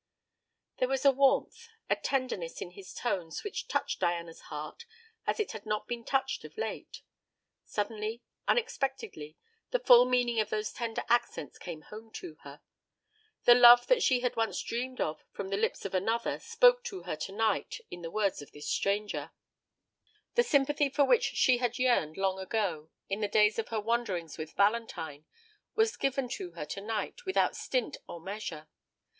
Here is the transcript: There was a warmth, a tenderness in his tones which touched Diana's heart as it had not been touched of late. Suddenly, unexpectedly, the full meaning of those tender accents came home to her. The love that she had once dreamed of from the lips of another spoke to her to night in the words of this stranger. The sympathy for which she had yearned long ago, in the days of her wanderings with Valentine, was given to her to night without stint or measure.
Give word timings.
There 0.77 0.87
was 0.87 1.05
a 1.05 1.11
warmth, 1.11 1.67
a 1.87 1.95
tenderness 1.95 2.59
in 2.59 2.71
his 2.71 2.91
tones 2.91 3.43
which 3.43 3.67
touched 3.67 3.99
Diana's 3.99 4.41
heart 4.49 4.85
as 5.27 5.39
it 5.39 5.51
had 5.51 5.63
not 5.63 5.87
been 5.87 6.03
touched 6.03 6.43
of 6.43 6.57
late. 6.57 7.03
Suddenly, 7.65 8.23
unexpectedly, 8.47 9.37
the 9.69 9.77
full 9.77 10.05
meaning 10.05 10.39
of 10.39 10.49
those 10.49 10.71
tender 10.73 11.03
accents 11.07 11.59
came 11.59 11.81
home 11.83 12.09
to 12.13 12.33
her. 12.41 12.61
The 13.43 13.53
love 13.53 13.85
that 13.85 14.01
she 14.01 14.21
had 14.21 14.35
once 14.35 14.59
dreamed 14.63 14.99
of 14.99 15.23
from 15.33 15.49
the 15.49 15.55
lips 15.57 15.85
of 15.85 15.93
another 15.93 16.39
spoke 16.39 16.83
to 16.85 17.03
her 17.03 17.15
to 17.17 17.31
night 17.31 17.77
in 17.91 18.01
the 18.01 18.09
words 18.09 18.41
of 18.41 18.53
this 18.53 18.67
stranger. 18.67 19.29
The 20.33 20.41
sympathy 20.41 20.89
for 20.89 21.05
which 21.05 21.25
she 21.35 21.59
had 21.59 21.77
yearned 21.77 22.17
long 22.17 22.39
ago, 22.39 22.89
in 23.07 23.21
the 23.21 23.27
days 23.27 23.59
of 23.59 23.67
her 23.67 23.79
wanderings 23.79 24.39
with 24.39 24.53
Valentine, 24.55 25.27
was 25.75 25.95
given 25.95 26.27
to 26.29 26.53
her 26.53 26.65
to 26.65 26.81
night 26.81 27.23
without 27.23 27.55
stint 27.55 27.97
or 28.07 28.19
measure. 28.19 28.67